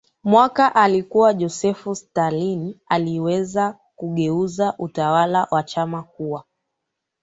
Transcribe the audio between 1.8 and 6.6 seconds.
Stalin aliyeweza kugeuza utawala wa chama kuwa